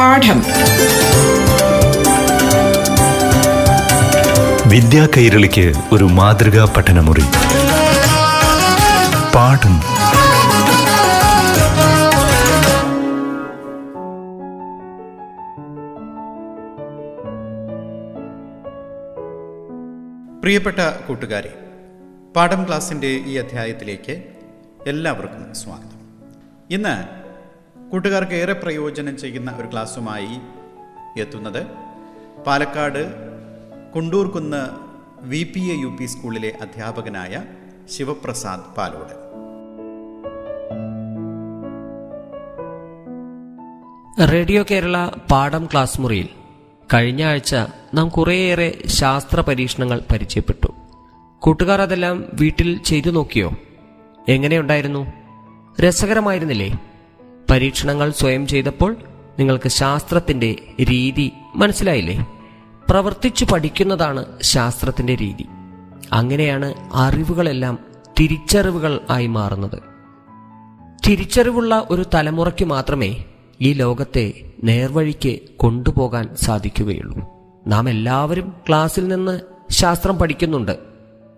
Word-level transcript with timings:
പാഠം. 0.00 0.42
വിദ്യാ 4.68 5.08
കൈരളിക്ക് 5.16 5.72
ഒരു 5.92 6.04
മാതൃകാ 6.04 6.74
പഠനമുറി. 6.76 7.20
പാഠം. 9.34 9.80
പ്രിയപ്പെട്ട 20.40 20.76
കൂട്ടുകാരെ 21.08 21.54
പാഠം 22.36 22.66
ക്ലാസിന്റെ 22.66 23.06
ഈ 23.06 23.36
അധ്യായത്തിലേക്ക് 23.36 24.22
എല്ലാവർക്കും 24.86 25.54
സ്വാഗതം. 25.54 26.00
ഇന്ന് 26.70 27.20
കൂട്ടുകാർക്ക് 27.90 28.32
ഏറെ 28.32 28.52
പ്രയോജനം 28.52 29.18
ചെയ്യുന്ന 29.18 29.56
ഒരു 29.56 29.68
ക്ലാസ്സുമായി 29.72 30.40
എത്തുന്നത് 31.20 31.66
Palakkad 32.46 33.14
Kundoorkunnu 33.94 34.68
V 35.20 35.52
P 35.54 35.60
A 35.60 35.80
U 35.80 35.96
P 36.00 36.04
സ്കൂളിലെ 36.06 36.58
അധ്യാപകനായ 36.60 37.42
ശിവപ്രസാദ് 37.96 38.76
പാലോട്. 38.76 39.14
റേഡിയോ 44.32 44.64
കേരള 44.70 45.08
പാഠം 45.30 45.66
ക്ലാസ് 45.66 46.00
മുറിയിൽ 46.00 46.28
കഴിഞ്ഞ 46.94 47.24
ആഴ്ച 47.24 47.56
നാം 47.94 48.08
കുറേയേറെ 48.08 48.78
ശാസ്ത്ര 48.86 49.40
പരീക്ഷണങ്ങൾ 49.40 50.00
പരിചയപ്പെട്ടു. 50.12 50.68
കൂട്ടുകാർ 51.38 51.80
അതെല്ലാം 51.80 52.24
വീട്ടിൽ 52.34 52.82
ചെയ്തു 52.82 53.10
നോക്കിയോ? 53.10 53.50
എങ്ങനെയുണ്ടായിരുന്നു 54.28 55.12
രസകരമായിരുന്നില്ലേ? 55.80 56.89
പരീക്ഷണങ്ങൾ 57.50 58.10
സ്വയം 58.10 58.46
ചെയ്തപ്പോൾ 58.46 58.96
നിങ്ങൾക്ക് 59.38 59.68
ശാസ്ത്രത്തിന്റെ 59.68 60.56
രീതി 60.80 61.32
മനസ്സിലായില്ലേ? 61.54 62.26
പ്രവർത്തിച്ചു 62.90 63.44
പഠിക്കുന്നതാണ് 63.44 64.24
ശാസ്ത്രത്തിന്റെ 64.42 65.14
രീതി. 65.14 65.46
അങ്ങനെയാണ് 66.12 66.74
അറിവുകളെല്ലാം 66.92 67.78
തിരിച്ചറിവുകൾ 68.20 69.00
ആയി 69.10 69.26
മാറുന്നത്. 69.26 69.82
തിരിച്ചറിവുള്ള 71.06 71.86
ഒരു 71.90 72.04
തലമുറയ്ക്ക് 72.14 72.64
മാത്രമേ 72.64 73.24
ഈ 73.60 73.72
ലോകത്തെ 73.72 74.32
നേർവഴിക്ക് 74.64 75.38
കൊണ്ടുപോകാൻ 75.56 76.28
സാധിക്കുകയുള്ളൂ. 76.42 77.28
നാം 77.66 77.90
എല്ലാവരും 77.90 78.54
ക്ലാസ്സിൽ 78.68 79.08
നിന്ന് 79.08 79.40
ശാസ്ത്രം 79.70 80.18
പഠിക്കുന്നുണ്ട്. 80.18 80.78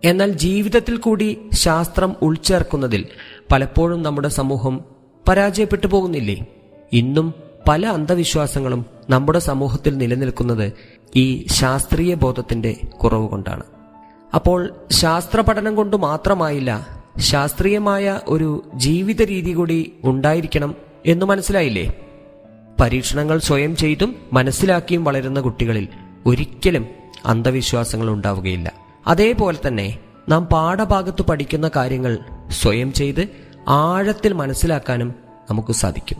എന്നാൽ 0.05 0.31
ജീവിതത്തിൽ 0.31 0.97
കൂടി 0.97 1.39
ശാസ്ത്രം 1.55 2.17
ഉൾച്ചേർക്കുന്നതിൽ 2.23 3.07
പലപ്പോഴും 3.53 4.03
നമ്മുടെ 4.03 4.29
സമൂഹം 4.29 4.92
പരാജയപ്പെട്ടു 5.29 5.87
പോകുന്നില്ലേ? 5.87 6.47
ഇന്നും 6.93 7.35
പല 7.69 7.87
അന്ധവിശ്വാസങ്ങളും 7.87 8.87
നമ്മുടെ 9.11 9.39
സമൂഹത്തിൽ 9.39 9.97
നിലനിൽക്കുന്നത് 9.97 10.73
ഈ 11.17 11.47
ശാസ്ത്രീയ 11.47 12.15
ബോധത്തിന്റെ 12.15 12.73
കുറവ് 13.03 13.29
കൊണ്ടാണ്. 13.29 13.63
അപ്പോൾ 14.35 14.75
ശാസ്ത്ര 14.91 15.41
പഠനം 15.41 15.77
കൊണ്ട് 15.77 15.97
മാത്രമായില്ല 15.97 17.03
ശാസ്ത്രീയമായ 17.19 18.21
ഒരു 18.29 18.65
ജീവിത 18.75 19.23
രീതി 19.23 19.53
കൂടി 19.53 19.93
ഉണ്ടായിരിക്കണം 20.05 20.75
എന്ന് 21.07 21.27
മനസ്സിലായില്ലേ? 21.27 21.95
പരീക്ഷണങ്ങൾ 22.81 23.39
സ്വയം 23.39 23.77
ചെയ്തും 23.77 24.17
മനസ്സിലാക്കിയും 24.33 25.05
വളരുന്ന 25.05 25.41
കുട്ടികളിൽ 25.41 25.89
ഒരിക്കലും 26.27 26.87
അന്ധവിശ്വാസങ്ങൾ 27.27 28.11
ഉണ്ടാവുകയില്ല. 28.11 28.73
അതേപോലെ 29.07 29.59
തന്നെ 29.67 29.99
നാം 30.29 30.47
പാഠഭാഗത്ത് 30.47 31.23
പഠിക്കുന്ന 31.23 31.71
കാര്യങ്ങൾ 31.77 32.19
സ്വയം 32.51 32.93
ചെയ്ത് 32.93 33.52
ആഴത്തിൽ 33.69 34.33
മനസ്സിലാക്കാനും 34.33 35.15
നമുക്ക് 35.51 35.73
സാധിക്കും. 35.73 36.19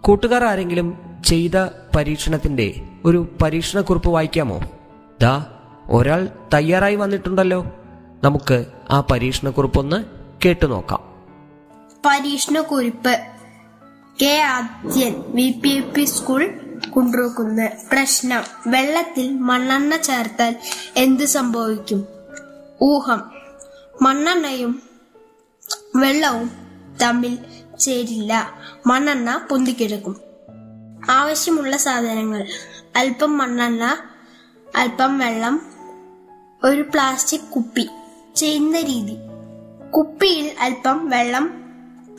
കൂട്ടുകാർ 0.00 0.44
ആരെങ്കിലും 0.44 0.98
ചെയ്ത 1.24 1.56
പരീക്ഷണത്തിന്റെ 1.96 2.88
ഒരു 3.04 3.36
പരീക്ഷണ 3.42 3.80
കുറിപ്പ് 3.80 4.08
വായിക്കാമോ? 4.08 4.60
ദാ 5.20 5.44
ഒരാൾ 5.90 6.28
തയ്യാറായി 6.54 6.96
വന്നിട്ടുണ്ടല്ലോ. 6.96 7.66
നമുക്ക് 8.24 8.66
ആ 8.90 9.00
പരീക്ഷണക്കുറിപ്പൊന്ന് 9.00 10.04
കേട്ടു 10.44 10.66
നോക്കാം. 10.66 11.00
പരീക്ഷണക്കുറിപ്പ്. 12.06 13.20
K 14.22 14.40
Adhyan 14.40 15.14
V 15.26 15.60
P 15.64 15.68
A 15.68 15.80
P 15.80 16.04
school 16.04 16.60
Kundrukkunnu. 16.96 17.68
പ്രശ്നം 17.92 18.42
വെള്ളത്തിൽ 18.66 19.38
മണ്ണെണ്ണ 19.38 19.96
ചേർത്താൽ 19.96 20.56
എന്ത് 20.96 21.24
സംഭവിക്കും? 21.24 22.06
ഊഹം 22.82 23.22
മണ്ണെണ്ണയും 24.02 24.82
വെള്ളവും 25.96 26.69
തമ്മിൽ 27.02 27.38
ചേരില്ല. 27.80 28.52
മണ്ണെണ്ണ 28.86 29.40
പൊന്തിക്കെടുക്കും. 29.50 30.16
ആവശ്യമുള്ള 31.10 31.76
സാധനങ്ങൾ. 31.76 32.46
അല്പം 32.96 33.38
മണ്ണെണ്ണ 33.38 33.96
അല്പം 34.76 35.18
വെള്ളം 35.18 35.62
ഒരു 36.64 36.82
പ്ലാസ്റ്റിക് 36.82 37.40
കുപ്പി. 37.40 37.88
ചെയ്യുന്ന 38.36 38.80
രീതി. 38.80 39.16
കുപ്പിയിൽ 39.90 40.50
അല്പം 40.60 41.08
വെള്ളം 41.08 41.62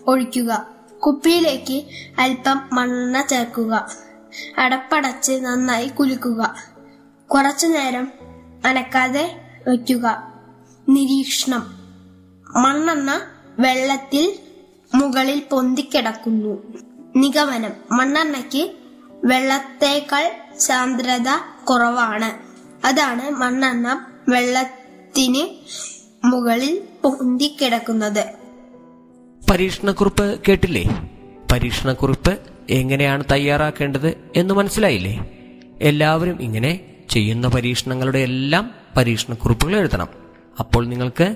ഒഴിക്കുക. 0.08 0.68
കുപ്പിയിലേക്ക് 1.06 1.86
അല്പം 2.20 2.70
മണ്ണെണ്ണ 2.74 3.22
ചേർക്കുക. 3.22 3.92
അടപ്പടച്ച് 4.58 5.32
നന്നായി 5.32 5.88
കുലുക്കുക. 5.88 6.56
കുറച്ചു 7.28 7.68
നേരം 7.68 8.12
അനക്കാതെ 8.66 9.42
വയ്ക്കുക. 9.68 10.34
നിരീക്ഷണം. 10.90 11.82
മണ്ണെണ്ണ 12.62 13.22
വെള്ളത്തിൽ 13.60 14.40
മുകളിൽ 14.96 15.42
പൊന്തിക്കിടക്കുന്നു. 15.52 16.64
നിഗമനം. 17.16 17.72
മണ്ണെണ്ണയ്ക്ക് 17.92 18.72
വെള്ളത്തേക്കാൾ 19.26 20.32
സാന്ദ്രത 20.60 21.30
കുറവാണ്. 21.66 22.32
അതാണ് 22.88 23.30
മണ്ണെണ്ണ 23.30 24.06
വെള്ളത്തിന് 24.30 25.48
മുകളിൽ 26.26 26.82
പൊന്തിക്കിടക്കുന്നത്. 27.04 28.26
പരീക്ഷണക്കുറിപ്പ് 29.52 30.40
കേട്ടില്ലേ? 30.48 31.10
പരീക്ഷണക്കുറിപ്പ് 31.52 32.40
എങ്ങനെയാണ് 32.70 33.24
തയ്യാറാക്കേണ്ടത് 33.32 34.32
എന്ന് 34.36 34.54
മനസ്സിലായില്ലേ? 34.54 35.30
എല്ലാവരും 35.82 36.42
ഇങ്ങനെ 36.42 36.80
ചെയ്യുന്ന 37.10 37.48
പരീക്ഷണങ്ങളുടെ 37.48 38.20
എല്ലാം 38.20 38.72
പരീക്ഷണക്കുറിപ്പുകൾ 38.98 39.76
എഴുതണം. 39.76 40.08
അപ്പോൾ 40.60 40.86
നിങ്ങൾക്ക് 40.86 41.36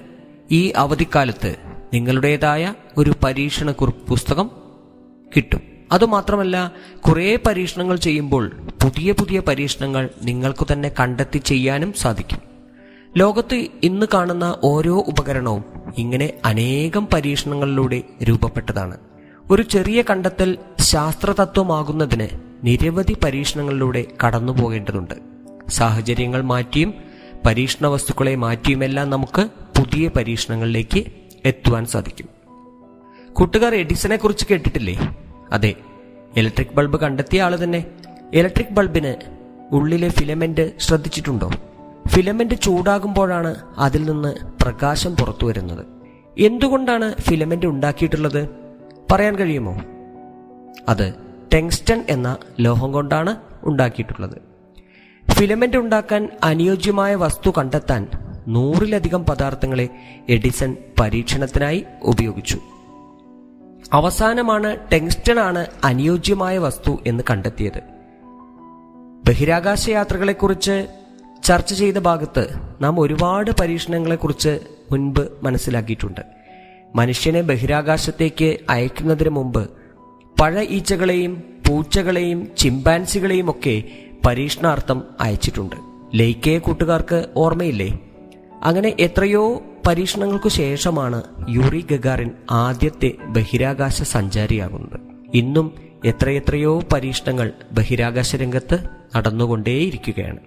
ഈ 0.52 0.70
അവധിക്കാലത്ത് 0.76 1.75
നിങ്ങളുടേതായ 1.94 2.74
ഒരു 2.98 3.14
പരീക്ഷണ 3.24 3.72
പുസ്തകം 4.10 4.52
കിട്ടും. 5.36 5.62
അതുമാത്രമല്ല 5.92 6.72
കുറേ 7.08 7.36
പരീക്ഷണങ്ങൾ 7.36 7.96
ചെയ്യുമ്പോൾ 7.96 8.52
പുതിയ 8.84 9.12
പുതിയ 9.12 9.40
പരീക്ഷണങ്ങൾ 9.40 10.10
നിങ്ങൾക്ക് 10.24 10.68
തന്നെ 10.72 10.92
കണ്ടെത്തി 11.00 11.38
ചെയ്യാനും 11.38 11.94
സാധിക്കും. 11.94 12.40
ലോകത്ത് 13.18 13.68
ഇന്ന് 13.84 14.06
കാണുന്ന 14.14 14.58
ഓരോ 14.64 15.04
ഉപകരണവും 15.08 15.64
ഇങ്ങനെ 15.98 16.34
അനേകം 16.46 17.08
പരീക്ഷണങ്ങളിലൂടെ 17.14 18.02
രൂപപ്പെട്ടതാണ്. 18.24 18.98
ഒരു 19.52 19.62
ചെറിയ 19.62 20.04
കണ്ടെത്തൽ 20.10 20.58
ശാസ്ത്രതത്വമാകുന്നതിന് 20.80 22.28
നിരവധി 22.64 23.18
പരീക്ഷണങ്ങളിലൂടെ 23.24 24.06
കടന്നു 24.26 24.54
പോകേണ്ടതുണ്ട്. 24.54 25.16
സാഹചര്യങ്ങൾ 25.70 26.42
മാറ്റിയും 26.42 26.94
പരീക്ഷണ 27.46 27.88
വസ്തുക്കളെ 27.88 28.36
മാറ്റിയുമെല്ലാം 28.36 29.10
നമുക്ക് 29.10 29.50
പുതിയ 29.78 30.08
പരീക്ഷണങ്ങളിലേക്ക് 30.08 31.06
എത്തുവാൻ 31.46 31.86
സാധിക്കും. 31.86 32.30
കൂട്ടുകാർ 33.34 33.76
എഡിസനെ 33.76 34.16
കുറിച്ച് 34.16 34.46
കേട്ടിട്ടില്ലേ? 34.52 35.18
അതെ 35.52 35.74
ഇലക്ട്രിക് 36.38 36.76
ബൾബ് 36.76 37.00
കണ്ടെത്തിയ 37.00 37.42
ആൾ 37.42 37.64
തന്നെ 37.64 37.86
ഇലക്ട്രിക് 38.34 38.74
ബൾബിന് 38.74 39.14
ഉള്ളിലെ 39.72 40.10
ഫിലമെന്റ് 40.10 40.80
ശ്രദ്ധിച്ചിട്ടുണ്ടോ? 40.80 41.52
ഫിലമെന്റ് 42.08 42.56
ചൂടാകുമ്പോഴാണ് 42.56 43.56
അതിൽ 43.78 44.12
നിന്ന് 44.12 44.36
പ്രകാശം 44.64 45.16
പുറത്തു 45.16 45.46
വരുന്നത്. 45.46 45.86
എന്തുകൊണ്ടാണ് 46.38 47.16
ഫിലമെന്റ് 47.22 47.66
ഉണ്ടാക്കിയിട്ടുള്ളത്? 47.66 48.50
പറയാൻ 49.12 49.36
കഴിയുമോ? 49.36 49.76
അത് 50.90 51.14
ടെങ്സ്റ്റൺ 51.54 52.04
എന്ന 52.10 52.38
ലോഹം 52.60 52.92
കൊണ്ടാണ് 52.92 53.36
ഉണ്ടാക്കിയിട്ടുള്ളത്. 53.64 54.38
ഫിലമെന്റ് 55.32 55.78
ഉണ്ടാക്കാൻ 55.78 56.30
അനുയോജ്യമായ 56.44 57.16
വസ്തു 57.16 57.52
കണ്ടെത്താൻ 57.58 58.08
നൂറിലധികം 58.48 59.26
പദാർത്ഥങ്ങളെ 59.26 59.90
എഡിസൺ 60.30 60.78
പരീക്ഷണത്തിനായി 61.00 61.86
ഉപയോഗിച്ചു. 62.02 62.60
അവസാനമാണ് 63.94 64.78
ടെങ്സ്റ്റൺ 64.94 65.40
ആണ് 65.40 65.66
അനുയോജ്യമായ 65.84 66.58
വസ്തു 66.58 67.00
എന്ന് 67.08 67.24
കണ്ടെത്തിയത്. 67.30 67.82
ബഹിരാകാശ 69.28 69.90
യാത്രകളെക്കുറിച്ച് 69.90 70.88
ചർച്ച 71.44 71.74
ചെയ്ത 71.74 71.98
ഭാഗത്ത് 71.98 72.48
നാം 72.82 73.00
ഒരുപാട് 73.00 73.52
പരീക്ഷണങ്ങളെക്കുറിച്ച് 73.60 74.60
മുൻപ് 74.92 75.30
മനസ്സിലാക്കിയിട്ടുണ്ട്. 75.44 76.22
മനുഷ്യനെ 76.96 77.42
ബഹിരാകാശത്തേക്ക് 77.42 78.58
അയക്കുന്നതിന് 78.70 79.30
മുമ്പ് 79.30 79.70
പഴ 80.42 80.64
ഈച്ചകളെയും 80.64 81.44
പൂച്ചകളെയും 81.68 82.48
ചിമ്പാൻസികളെയും 82.58 83.50
ഒക്കെ 83.50 83.84
പരീക്ഷണാർത്ഥം 84.26 85.04
അയച്ചിട്ടുണ്ട്. 85.22 85.76
ലേക്കയെ 86.16 86.60
കൂട്ടുകാർക്ക് 86.60 87.26
ഓർമ്മയില്ലേ? 87.36 88.00
അങ്ങനെ 88.66 88.96
എത്രയോ 89.00 89.64
പരീക്ഷണങ്ങൾക്കു 89.88 90.50
ശേഷമാണ് 90.50 91.24
യൂറി 91.50 91.86
ഗഗാറിൻ 91.92 92.32
ആദ്യത്തെ 92.52 93.12
ബഹിരാകാശ 93.26 94.04
സഞ്ചാരിയാകുന്നത്. 94.04 95.00
ഇന്നും 95.34 95.76
എത്രയെത്രയോ 96.06 96.82
പരീക്ഷണങ്ങൾ 96.94 97.52
ബഹിരാകാശ 97.72 98.36
രംഗത്ത് 98.36 98.90
നടന്നുകൊണ്ടേയിരിക്കുകയാണ്. 99.16 100.40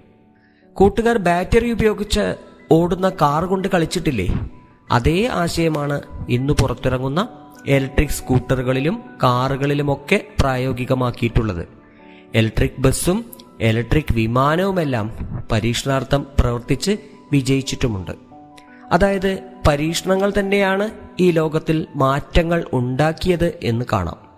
കൂട്ടുകാർ 0.75 1.19
ബാറ്ററി 1.19 1.71
ഉപയോഗിച്ച് 1.71 2.35
ഓടുന്ന 2.71 3.09
കാർ 3.09 3.45
കൊണ്ട് 3.45 3.69
കളിച്ചിട്ടില്ലേ? 3.69 4.51
അതേ 4.91 5.27
ആശയമാണ് 5.27 6.03
ഇന്ന് 6.29 6.53
പുറത്തിറങ്ങുന്ന 6.53 7.29
ഇലക്ട്രിക് 7.67 8.09
സ്കൂട്ടറുകളിലും 8.09 9.03
കാറുകളിലുമൊക്കെ 9.23 10.29
പ്രായോഗികമാക്കിയിട്ടുള്ളത്. 10.41 11.69
ഇലക്ട്രിക് 12.35 12.81
ബസ്സും 12.81 13.25
ഇലക്ട്രിക് 13.61 14.13
വിമാനവുമെല്ലാം 14.13 15.11
പരീക്ഷണാർത്ഥം 15.53 16.27
പ്രവർത്തിച്ച് 16.41 16.97
വിജയിച്ചിട്ടുമുണ്ട്. 17.33 18.11
അതായത് 18.93 19.39
പരീക്ഷണങ്ങൾ 19.69 20.33
തന്നെയാണ് 20.39 20.91
ഈ 21.21 21.31
ലോകത്തിൽ 21.31 21.87
മാറ്റങ്ങൾ 21.97 22.65
ഉണ്ടാക്കിയത് 22.73 23.59
എന്ന് 23.63 23.85
കാണാം. 23.93 24.29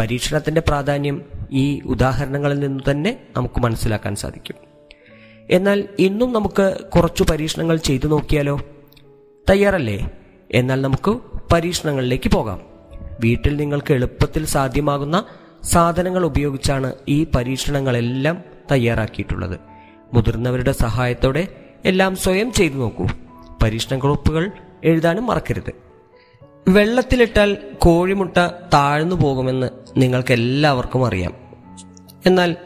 പരീക്ഷണത്തിന്റെ 0.00 0.60
പ്രാധാന്യം 0.60 1.24
ഈ 1.52 1.80
ഉദാഹരണങ്ങളിൽ 1.80 2.58
നിന്ന് 2.58 2.90
തന്നെ 2.90 3.20
നമുക്ക് 3.36 3.60
മനസ്സിലാക്കാൻ 3.60 4.16
സാധിക്കും. 4.16 4.56
എന്നാൽ 5.50 5.88
ഇന്നും 5.98 6.32
നമുക്ക് 6.32 6.78
കുറച്ചു 6.94 7.24
പരീക്ഷണങ്ങൾ 7.30 7.76
ചെയ്തു 7.76 8.08
നോക്കിയാലോ? 8.08 8.60
തയ്യാറല്ലേ? 9.50 10.10
എന്നാൽ 10.52 10.80
നമുക്ക് 10.80 11.18
പരീക്ഷണങ്ങളിലേക്ക് 11.52 12.30
പോകാം. 12.30 12.60
വീട്ടിൽ 13.20 13.56
നിങ്ങൾക്ക് 13.56 13.92
എളുപ്പത്തിൽ 13.92 14.46
സാധ്യമാകുന്ന 14.46 15.24
സാധനങ്ങൾ 15.62 16.24
ഉപയോഗിച്ചാണ് 16.24 16.92
ഈ 17.08 17.26
പരീക്ഷണങ്ങളെല്ലാം 17.36 18.42
തയ്യാറാക്കിയിട്ടുള്ളത്. 18.72 19.60
മുതിർന്നവരുടെ 20.14 20.72
സഹായത്തോടെ 20.72 21.63
എല്ലാം 21.84 22.16
സ്വയം 22.16 22.52
ചെയ്തു 22.52 22.74
നോക്കൂ. 22.74 23.04
പരീക്ഷണ 23.04 23.62
പരീക്ഷണക്കുറിപ്പുകൾ 23.62 24.50
എഴുതാനും 24.84 25.26
മറക്കരുത്. 25.26 25.72
വെള്ളത്തിലിട്ടാൽ 26.68 27.56
കോഴിമുട്ട 27.78 28.38
താഴ്ന്നു 28.74 29.16
പോകുമെന്ന് 29.16 29.68
നിങ്ങൾക്ക് 29.96 30.32
എല്ലാവർക്കും 30.32 31.06
അറിയാം. 31.06 31.34
എന്നാൽ 32.26 32.56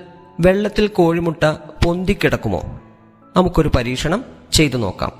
വെള്ളത്തിൽ 0.41 0.87
കോഴിമുട്ട 0.87 1.45
പൊന്തിക്കിടക്കുമോ? 1.85 2.81
നമുക്കൊരു 3.37 3.71
പരീക്ഷണം 3.77 4.25
ചെയ്തു 4.53 4.77
നോക്കാം. 4.77 5.13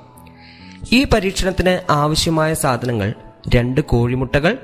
ഈ 0.91 1.03
പരീക്ഷണത്തിന് 1.03 1.91
ആവശ്യമായ 1.91 2.53
സാധനങ്ങൾ 2.53 3.13
രണ്ട് 3.55 3.81
കോഴിമുട്ടകൾ 3.81 4.57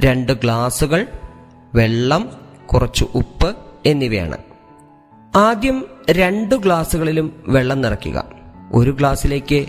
രണ്ട് 0.00 0.32
ഗ്ലാസുകൾ 0.32 1.06
വെള്ളം 1.74 2.30
കുറച്ച് 2.66 3.04
ഉപ്പ് 3.14 3.56
എന്നിവയാണ്. 3.86 4.38
ആദ്യം 5.36 5.86
രണ്ട് 6.10 6.54
ഗ്ലാസ്സുകളിലും 6.54 7.44
വെള്ളം 7.48 7.80
നിറയ്ക്കുക. 7.80 8.24
ഒരു 8.72 8.90
ഗ്ലാസ്സിലേക്ക് 8.90 9.66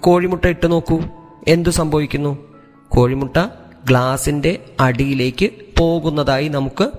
കോഴിമുട്ട 0.00 0.44
ഇട്ട് 0.44 0.70
നോക്കൂ. 0.72 1.00
എന്തു 1.48 1.70
സംഭവിക്കുന്നു? 1.70 2.54
കോഴിമുട്ട 2.88 3.36
ഗ്ലാസിന്റെ 3.84 4.58
അടിയിലേക്ക് 4.80 5.50
പോകുന്നതായി 5.78 6.48
നമുക്ക് 6.48 6.90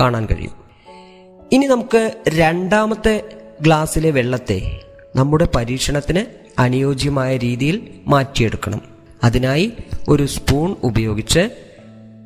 കാണാൻ 0.00 0.26
കഴിയും. 0.26 0.50
ഇനി 1.52 1.66
നമുക്ക് 1.66 2.16
രണ്ടാമത്തെ 2.28 3.28
ഗ്ലാസ്സിലെ 3.60 4.10
വെള്ളത്തെ 4.10 4.80
നമ്മുടെ 5.16 5.48
പരീക്ഷണത്തിന് 5.56 6.24
അനുയോജ്യമായ 6.60 7.36
രീതിയിൽ 7.36 7.88
മാറ്റിയെടുക്കണം. 8.06 8.80
അതിനായി 9.24 9.72
ഒരു 10.08 10.26
സ്പൂൺ 10.26 10.76
ഉപയോഗിച്ച് 10.82 11.50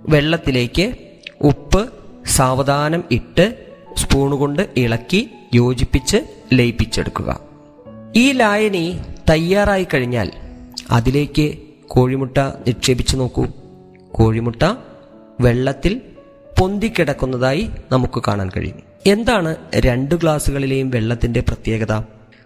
വെള്ളത്തിലേക്ക് 0.08 0.94
ഉപ്പ് 1.40 1.90
സാവധാനം 2.26 3.04
ഇട്ട് 3.10 3.71
സ്പൂൺ 3.98 4.30
കൊണ്ട് 4.30 4.68
ഇളക്കി 4.76 5.30
യോജിപ്പിച്ച് 5.54 6.16
ലയിപ്പിച്ചെടുക്കുക. 6.52 7.40
ഈ 8.16 8.32
ലായനി 8.32 8.98
തയ്യാറായി 9.30 9.86
കഴിഞ്ഞാൽ 9.94 10.30
അതിലേക്ക് 10.90 11.58
കോഴിമുട്ട 11.86 12.38
നിക്ഷേപിച്ചു 12.38 13.16
നോക്കൂ. 13.16 13.46
കോഴിമുട്ട 14.12 14.74
വെള്ളത്തിൽ 15.40 16.00
പൊന്തിക്കിടക്കുന്നതായി 16.60 17.70
നമുക്ക് 17.92 18.22
കാണാൻ 18.28 18.50
കഴിയും. 18.56 18.76
എന്താണ് 19.06 19.56
രണ്ട് 19.76 20.14
ഗ്ലാസ്സുകളിലെയും 20.14 20.90
വെള്ളത്തിന്റെ 20.90 21.40
പ്രത്യേകത? 21.40 22.00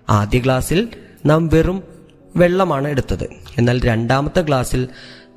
ആദ്യ 0.09 0.39
ഗ്ലാസ്സിൽ 0.39 0.89
നാം 1.27 1.49
വെറും 1.49 1.83
വെള്ളമാണ് 2.37 2.89
എടുത്തത്. 2.89 3.29
എന്നാൽ 3.59 3.81
രണ്ടാമത്തെ 3.85 4.41
ഗ്ലാസ്സിൽ 4.41 4.89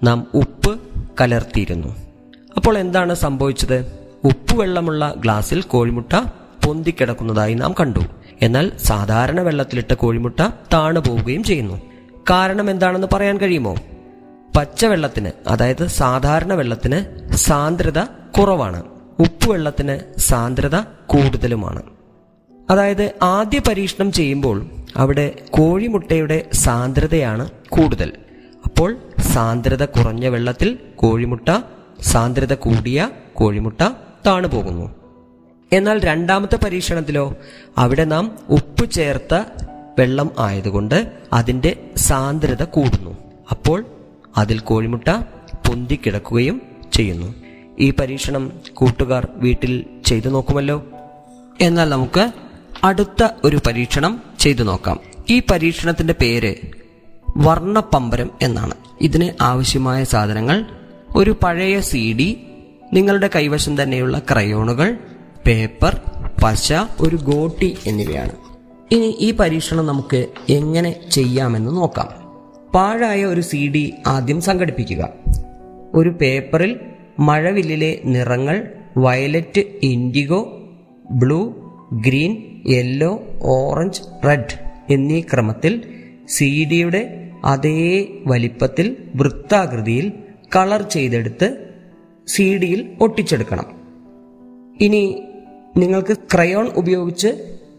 നാം 0.04 0.28
ഉപ്പ് 0.34 0.82
കലർത്തിയിരുന്നു. 1.22 1.96
അപ്പോൾ 2.56 2.78
എന്താണ് 2.78 3.14
സംഭവിച്ചത്? 3.14 3.99
ഉപ്പ് 4.24 4.56
ഗ്ലാസിൽ 4.56 5.14
ഗ്ലാസ്സിൽ 5.18 5.62
കോഴിമുട്ട 5.62 6.14
പൊന്തിക്കിടക്കുന്നതായി 6.66 7.54
നാം 7.54 7.76
കണ്ടു. 7.80 8.00
എന്നാൽ 8.42 8.72
സാധാരണ 8.78 9.42
വെള്ളത്തിലിട്ട 9.42 9.94
കോഴിമുട്ട 9.94 10.40
താണു 10.74 11.00
പോവുകയും 11.00 11.44
ചെയ്യുന്നു. 11.44 11.82
കാരണം 12.30 12.70
എന്താണെന്ന് 12.70 13.08
പറയാൻ 13.14 13.38
കഴിയുമോ? 13.38 13.76
പച്ചവെള്ളത്തിന് 14.58 15.32
അതായത് 15.48 15.88
സാധാരണ 15.88 16.54
വെള്ളത്തിന് 16.54 17.30
സാന്ദ്രത 17.36 18.00
കുറവാണ്. 18.40 18.84
ഉപ്പുവെള്ളത്തിന് 19.20 20.20
സാന്ദ്രത 20.20 20.76
കൂടുതലുമാണ്. 21.06 21.82
അതായത് 22.70 23.12
ആദ്യ 23.22 23.60
പരീക്ഷണം 23.60 24.12
ചെയ്യുമ്പോൾ 24.12 24.66
അവിടെ 24.98 25.36
കോഴിമുട്ടയുടെ 25.50 26.46
സാന്ദ്രതയാണ് 26.54 27.50
കൂടുതൽ. 27.70 28.12
അപ്പോൾ 28.66 28.98
സാന്ദ്രത 29.22 29.86
കുറഞ്ഞ 29.86 30.28
വെള്ളത്തിൽ 30.28 30.80
കോഴിമുട്ട 30.96 31.62
സാന്ദ്രത 32.02 32.54
കൂടിയ 32.54 33.10
കോഴിമുട്ട 33.34 33.90
താണുപോകുന്നു 34.26 35.00
എന്നാൽ 35.74 36.00
രണ്ടാമത്തെ 36.00 36.56
പരീക്ഷണത്തിലോ 36.56 37.36
അവിടെ 37.78 38.04
നാം 38.04 38.38
ഉപ്പ് 38.50 38.92
ചേർത്ത 38.92 39.44
വെള്ളം 40.00 40.32
ആയതുകൊണ്ട് 40.40 41.12
അതിന്റെ 41.34 41.92
സാന്ദ്രത 41.96 42.64
കൂടുന്നു. 42.64 43.18
അപ്പോൾ 43.52 43.86
അതിൽ 44.38 44.60
കോഴിമുട്ട 44.60 45.10
പൊന്തിക്കിടക്കുകയും 45.68 46.62
ചെയ്യുന്നു. 46.94 47.34
ഈ 47.80 47.92
പരീക്ഷണം 47.92 48.52
കൂട്ടുകാർ 48.74 49.28
വീട്ടിൽ 49.36 49.86
ചെയ്തു 50.06 50.30
നോക്കുമല്ലോ. 50.30 50.86
എന്നാൽ 51.62 51.90
നമുക്ക് 51.90 52.32
അടുത്ത 52.84 53.28
ഒരു 53.44 53.60
പരീക്ഷണം 53.68 54.22
ചെയ്തു 54.40 54.64
നോക്കാം. 54.64 55.00
ഈ 55.30 55.42
പരീക്ഷണത്തിന്റെ 55.52 56.16
പേര് 56.22 56.56
വർണപ്പമ്പരം 57.38 58.32
എന്നാണ്. 58.42 58.74
ഇതിന് 59.02 59.32
ആവശ്യമായ 59.42 60.04
സാധനങ്ങൾ 60.04 60.66
ഒരു 61.16 61.36
പഴയ 61.44 61.80
സി 61.80 62.14
നിങ്ങളുടെ 62.94 63.30
കൈവശം 63.36 63.84
തന്നെയുള്ള 63.84 64.20
ക്രയോണുകൾ 64.20 64.98
പേപ്പർ 65.48 66.02
പശ 66.44 66.74
ഒരു 67.00 67.16
ഗോട്ടി 67.16 67.78
എന്നിവയാണ്. 67.86 68.32
ഇനി 68.92 69.18
ഈ 69.20 69.32
പരീക്ഷണം 69.32 69.86
നമുക്ക് 69.86 70.28
എങ്ങനെ 70.50 71.10
ചെയ്യാമെന്ന് 71.12 71.72
നോക്കാം. 71.72 72.08
പാഴായ 72.76 73.26
ഒരു 73.26 73.42
സി 73.42 73.72
ഡി 73.72 73.94
ആദ്യം 74.08 74.42
സംഘടിപ്പിക്കുക. 74.42 75.10
ഒരു 75.94 76.10
പേപ്പറിൽ 76.10 76.80
മഴവില്ലിലെ 77.20 78.00
നിറങ്ങൾ 78.06 78.68
violet 78.98 79.64
indigo 79.84 80.70
blue 81.12 81.54
green 81.94 82.62
yellow 82.68 83.24
orange 83.42 84.02
red 84.28 84.72
എന്നീ 84.90 85.22
ക്രമത്തിൽ 85.22 85.84
സി 86.28 86.68
ഡിയുടെ 86.72 87.32
അതേ 87.46 88.08
വലിപ്പത്തിൽ 88.26 88.96
വൃത്താകൃതിയിൽ 89.16 90.12
കളർ 90.56 90.82
ചെയ്തെടുത്ത് 90.82 91.69
സി 92.30 92.58
ഡിയിൽ 92.58 92.82
ഒട്ടിച്ചെടുക്കണം. 93.02 93.68
ഇനി 94.82 95.24
നിങ്ങൾക്ക് 95.78 96.18
ക്രയോൺ 96.34 96.68
ഉപയോഗിച്ച് 96.68 97.30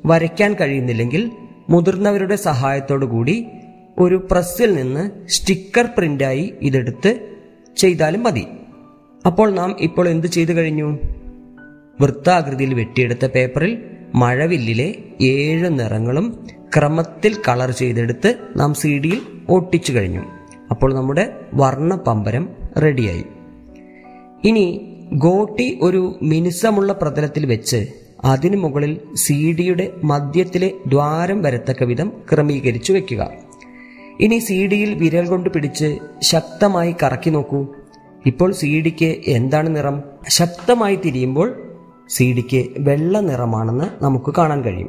വരയ്ക്കാൻ 0.06 0.56
കഴിയുന്നില്ലെങ്കിൽ 0.60 1.30
മുതിർന്നവരുടെ 1.70 2.36
സഹായത്തോടു 2.36 3.06
കൂടി 3.06 3.46
ഒരു 3.98 4.28
പ്രസ്സിൽ 4.30 4.74
നിന്ന് 4.74 5.04
സ്റ്റിക്കർ 5.28 5.86
പ്രിന്റായി 5.98 6.44
ഇതെടുത്ത് 6.62 7.10
ചെയ്താലും 7.76 8.22
മതി. 8.22 8.44
അപ്പോൾ 9.26 9.50
നാം 9.50 9.76
ഇപ്പോൾ 9.80 10.08
എന്ത് 10.08 10.26
ചെയ്തു 10.26 10.52
കഴിഞ്ഞു? 10.52 10.98
വൃത്താകൃതിയിൽ 12.00 12.74
വെട്ടിയെടുത്ത 12.74 13.26
പേപ്പറിൽ 13.26 13.72
മഴവില്ലിലെ 14.14 14.94
ഏഴ് 15.20 15.78
നിറങ്ങളും 15.78 16.46
ക്രമത്തിൽ 16.76 17.36
കളർ 17.48 17.70
ചെയ്തെടുത്ത് 17.70 18.30
നാം 18.56 18.74
സി 18.74 18.98
ഡിയിൽ 18.98 19.20
ഒട്ടിച്ചു 19.48 19.92
കഴിഞ്ഞു. 19.92 20.22
അപ്പോൾ 20.70 20.94
നമ്മുടെ 20.94 21.24
വർണ 21.54 21.94
പമ്പരം 21.94 22.48
റെഡിയായി. 22.82 23.24
ഇനി 24.44 24.96
ഗോട്ടി 25.12 25.78
ഒരു 25.82 26.18
മിനുസമുള്ള 26.22 26.92
പ്രതലത്തിൽ 26.92 27.46
വെച്ച് 27.46 27.86
അതിനു 28.24 28.56
മുകളിൽ 28.56 29.00
സി 29.14 29.52
ഡിയുടെ 29.52 29.92
മധ്യത്തിലെ 30.04 30.72
ദ്വാരം 30.88 31.42
വരത്തക്ക 31.42 31.84
വിധം 31.84 32.12
ക്രമീകരിച്ചു 32.32 32.92
വെക്കുക. 32.92 33.30
ഇനി 34.20 34.38
സി 34.38 34.66
ഡിയിൽ 34.66 34.94
വിരൽ 34.94 35.26
കൊണ്ട് 35.26 35.50
പിടിച്ച് 35.50 35.98
ശക്തമായി 36.22 36.94
കറക്കി 37.02 37.30
നോക്കൂ. 37.30 37.66
ഇപ്പോൾ 38.26 38.52
സി 38.52 38.80
ഡിക്ക് 38.80 39.16
എന്താണ് 39.26 39.76
നിറം? 39.76 40.02
ശക്തമായി 40.28 40.96
തിരിയുമ്പോൾ 40.96 41.62
സി 42.08 42.32
ഡിക്ക് 42.32 42.66
വെള്ള 42.78 43.20
നിറമാണെന്ന് 43.20 44.04
നമുക്ക് 44.04 44.34
കാണാൻ 44.38 44.62
കഴിയും. 44.62 44.88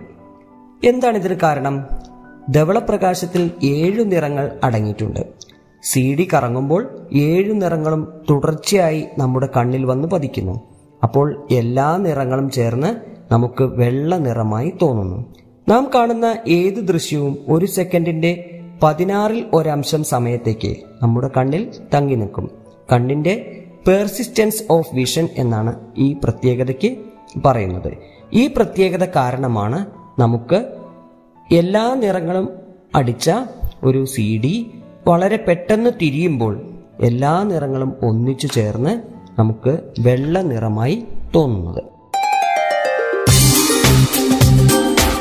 എന്താണ് 0.83 1.17
ഇതിന് 1.17 1.35
കാരണം? 1.43 1.85
ധവളപ്രകാശത്തിൽ 2.51 3.51
ഏഴു 3.63 4.03
നിറങ്ങൾ 4.03 4.51
അടങ്ങിയിട്ടുണ്ട്. 4.63 5.40
സി 5.83 6.15
ഡി 6.15 6.27
കറങ്ങുമ്പോൾ 6.33 6.87
ഏഴു 7.13 7.53
നിറങ്ങളും 7.53 8.13
തുടർച്ചയായി 8.29 9.05
നമ്മുടെ 9.17 9.49
കണ്ണിൽ 9.57 9.85
വന്ന് 9.85 10.07
പതിക്കുന്നു. 10.07 10.61
അപ്പോൾ 11.03 11.47
എല്ലാ 11.51 11.97
നിറങ്ങളും 11.97 12.49
ചേർന്ന് 12.49 12.95
നമുക്ക് 13.33 13.63
വെള്ള 13.63 14.17
നിറമായി 14.17 14.73
തോന്നുന്നു. 14.81 15.35
നാം 15.69 15.91
കാണുന്ന 15.95 16.35
ഏത് 16.47 16.75
ദൃശ്യവും 16.75 17.37
ഒരു 17.47 17.65
സെക്കൻഡിന്റെ 17.65 18.61
പതിനാറിൽ 18.83 19.45
ഒരംശം 19.53 20.03
സമയത്തേക്ക് 20.03 20.75
നമ്മുടെ 21.01 21.29
കണ്ണിൽ 21.37 21.71
തങ്ങി 21.93 22.15
നിൽക്കും. 22.15 22.51
കണ്ണിന്റെ 22.91 23.63
പെർസിസ്റ്റൻസ് 23.87 24.63
ഓഫ് 24.69 24.95
വിഷൻ 24.95 25.29
എന്നാണ് 25.37 25.79
ഈ 25.97 26.13
പ്രത്യേകതയ്ക്ക് 26.23 26.97
പറയുന്നത്. 27.45 27.93
ഈ 28.33 28.47
പ്രത്യേകത 28.47 29.03
കാരണമാണ് 29.05 29.85
നമുക്ക് 30.19 30.65
എല്ലാ 31.51 31.95
നിറങ്ങളും 31.95 32.49
അടിച്ച 32.95 33.31
ഒരു 33.83 34.05
സി 34.05 34.41
ഡി 34.43 34.71
വളരെ 35.07 35.37
പെട്ടെന്ന് 35.37 35.89
തിരിയുമ്പോൾ 36.01 36.61
എല്ലാ 37.01 37.43
നിറങ്ങളും 37.43 37.93
ഒന്നിച്ചു 38.01 38.47
ചേർന്ന് 38.47 39.01
നമുക്ക് 39.39 39.79
വെള്ള 39.99 40.41
നിറമായി 40.41 41.03
തോന്നുന്നത്. 41.35 41.83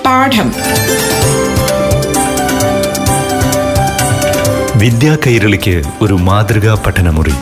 പാഠം. 0.07 0.53
വിദ്യാ 4.79 5.19
കൈരളിക്ക് 5.27 5.83
ഒരു 6.03 6.15
മാതൃകാ 6.15 6.83
പഠനമുറി. 6.87 7.33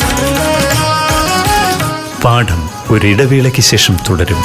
പാഠം 2.24 2.68
ഒരിടവേളയ്ക്ക് 2.90 3.60
ശേഷം 3.60 3.96
തുടരും. 4.10 4.36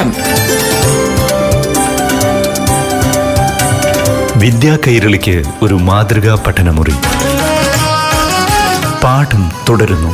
പാഠം 0.00 0.12
വിദ്യാ 4.40 4.78
കൈരളിക്ക് 4.86 5.42
ഒരു 5.62 5.74
മാതൃകാ 5.74 6.34
പഠനമുറി. 6.46 6.94
പാഠം 9.04 9.50
തുടരുന്നു. 9.68 10.08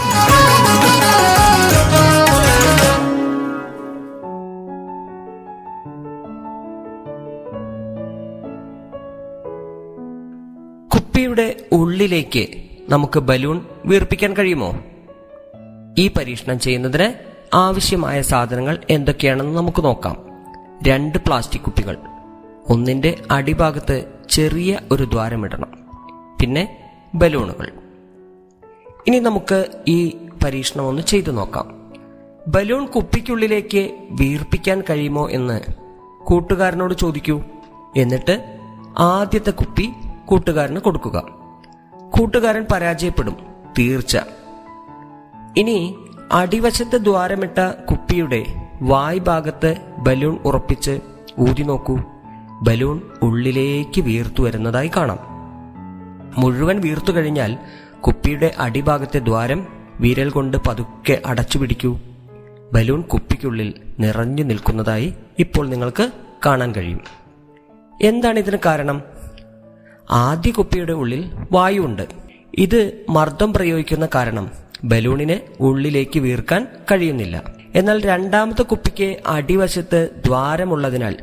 കുപ്പിയുടെ 10.95 11.57
ഉള്ളിലേക്ക് 11.73 12.47
നമുക്ക് 12.89 13.21
ബലൂൺ 13.21 13.61
വീർപ്പിക്കാൻ 13.87 14.37
കഴിയുമോ? 14.37 14.71
ഈ 15.99 16.09
പരീക്ഷണം 16.09 16.61
ചെയ്യുന്നതിന് 16.61 17.36
ആവശ്യമായ 17.55 18.23
സാധനങ്ങൾ 18.23 18.79
എന്തൊക്കെയാണെന്ന് 18.91 19.57
നമുക്ക് 19.57 19.85
നോക്കാം. 19.85 20.17
രണ്ട് 20.87 21.19
പ്ലാസ്റ്റിക് 21.19 21.61
കുപ്പികൾ. 21.61 21.97
ഒന്നിന്റെ 22.69 23.23
അടിഭാഗത്ത് 23.31 24.05
ചെറിയ 24.31 24.81
ഒരു 24.93 25.03
ദ്വാരമിടണം. 25.03 25.69
പിന്നെ 26.41 26.91
ബലൂണുകൾ. 27.15 27.73
ഇനി 29.07 29.19
നമുക്ക് 29.19 29.65
ഈ 29.89 30.17
പരീക്ഷണം 30.45 30.87
ഒന്ന് 30.87 31.03
ചെയ്തു 31.03 31.31
നോക്കാം. 31.31 31.93
ബലൂൺ 32.49 32.87
കുപ്പിക്കുള്ളിലേക്ക് 32.87 33.91
വീർപ്പിക്കാൻ 34.11 34.83
കഴിയുമോ 34.91 35.31
എന്ന് 35.31 35.61
കൂട്ടുകാരനോട് 36.25 36.95
ചോദിക്കൂ. 36.95 37.41
എന്നിട്ട് 37.97 38.59
ആദ്യത്തെ 38.99 39.51
കുപ്പി 39.51 39.93
കൂട്ടുകാരന് 40.27 40.79
കൊടുക്കുക. 40.79 41.25
കൂട്ടുകാരൻ 42.19 42.67
പരാജയപ്പെടും. 42.73 43.37
തീർച്ച. 43.79 44.17
ഇനി 45.57 45.97
അടിവശത്ത് 46.33 46.97
ദ്വാരമിട്ട 46.97 47.73
കുപ്പിയുടെ 47.91 48.45
വായ് 48.83 49.19
ഭാഗത്ത് 49.19 49.77
ബലൂൺ 49.99 50.39
ഉറപ്പിച്ച് 50.45 51.01
ഊതി 51.39 51.63
നോക്കൂ. 51.63 51.99
ബലൂൺ 52.63 53.01
ഉള്ളിലേക്ക് 53.23 54.01
വീർത്തു 54.01 54.43
വരുന്നതായി 54.43 54.91
കാണാം. 54.97 55.19
മുഴുവൻ 56.39 56.81
വീർത്തു 56.81 57.13
കഴിഞ്ഞാൽ 57.13 57.59
കുപ്പിയുടെ 58.01 58.55
അടിഭാഗത്തെ 58.59 59.19
ദ്വാരം 59.19 59.67
വിരൽ 60.01 60.31
കൊണ്ട് 60.31 60.57
പതുക്കെ 60.57 61.23
അടച്ചു 61.27 61.59
പിടിക്കൂ. 61.59 61.99
ബലൂൺ 62.73 63.01
കുപ്പിക്കുള്ളിൽ 63.01 63.75
നിറഞ്ഞു 63.99 64.43
നിൽക്കുന്നതായി 64.43 65.15
ഇപ്പോൾ 65.39 65.69
നിങ്ങൾക്ക് 65.69 66.11
കാണാൻ 66.47 66.75
കഴിയും. 66.75 67.01
എന്താണ് 68.03 68.39
ഇതിന് 68.39 68.57
കാരണം? 68.67 69.03
ആദ്യ 70.11 70.51
കുപ്പിയുടെ 70.51 70.93
ഉള്ളിൽ 70.93 71.31
വായുണ്ട് 71.53 72.09
ഇത് 72.55 73.05
മർദ്ദം 73.11 73.53
പ്രയോഗിക്കുന്ന 73.53 74.09
കാരണം. 74.15 74.66
ബലൂണിന് 74.85 75.63
ഉള്ളിലേക്ക് 75.63 76.21
വീർക്കാൻ 76.21 76.67
കഴിയുന്നില്ല. 76.93 77.43
എന്നാൽ 77.75 78.01
രണ്ടാമത്തെ 78.01 78.63
കുപ്പിക്ക് 78.63 79.17
അടിവശത്ത് 79.27 80.23
ദ്വാരമുള്ളതിനാൽ 80.27 81.17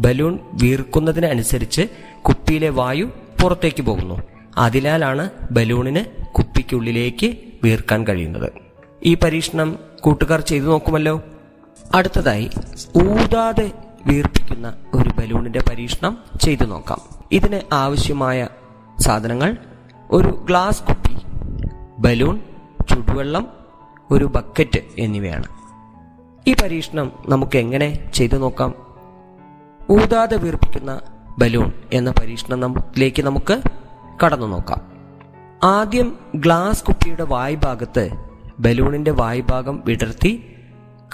ബലൂൺ 0.00 0.38
വീർക്കുന്നതിനനുസരിച്ച് 0.62 1.88
കുപ്പിയിലെ 2.22 2.68
വായു 2.68 3.10
പുറത്തേക്ക് 3.42 3.82
പോകുന്നു. 3.82 4.22
അതിനാലാണ് 4.58 5.30
ബലൂണിന് 5.50 6.32
കുപ്പിക്കുള്ളിലേക്ക് 6.32 7.36
വീർക്കാൻ 7.64 8.06
കഴിയുന്നത്. 8.06 8.52
ഈ 9.04 9.14
പരീക്ഷണം 9.14 9.78
കൂട്ടുകാർ 10.00 10.40
ചെയ്തു 10.40 10.64
നോക്കുമല്ലോ. 10.64 11.22
അടുത്തതായി 11.94 12.50
ഊതാതെ 12.96 13.72
വീർപ്പിക്കുന്ന 14.06 14.74
ഒരു 14.94 15.08
ബലൂണിന്റെ 15.08 15.60
പരീക്ഷണം 15.70 16.18
ചെയ്തു 16.40 16.64
നോക്കാം. 16.64 17.00
ഇതിന് 17.32 17.60
ആവശ്യമായ 17.72 18.48
സാധനങ്ങൾ 19.00 19.56
ഒരു 20.10 20.44
ഗ്ലാസ് 20.48 20.82
കുപ്പി 20.82 21.16
ബലൂൺ 21.98 22.40
ചുടുവെള്ളം 22.88 23.48
ഒരു 24.10 24.24
ബക്കറ്റ് 24.24 24.80
എന്നിവയാണ്. 24.98 25.44
ഈ 26.50 26.54
പരീക്ഷണം 26.62 27.12
നമുക്ക് 27.28 27.58
എങ്ങനെ 27.58 28.10
ചെയ്തു 28.14 28.36
നോക്കാം? 28.36 28.74
ഊതാതെ 29.90 30.36
വീർപ്പിക്കുന്ന 30.36 31.00
ബലൂൺ 31.38 31.72
എന്ന 31.92 32.10
പരീക്ഷണത്തിലേക്ക് 32.10 33.22
നമുക്ക് 33.22 33.62
കടന്നു 34.24 34.46
നോക്കാം. 34.46 34.96
ആദ്യം 35.64 36.18
ഗ്ലാസ് 36.34 36.84
കുപ്പിയുടെ 36.84 37.22
വായ്ഭാഗത്ത് 37.22 38.10
ബലൂണിന്റെ 38.58 39.10
വായ്ഭാഗം 39.10 39.82
വിടർത്തി 39.84 40.56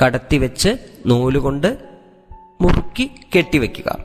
കടത്തിവെച്ച് 0.05 0.77
നൂലുകൊണ്ട് 1.07 1.79
മുറുക്കി 2.61 3.11
കെട്ടിവെക്കുക 3.37 3.97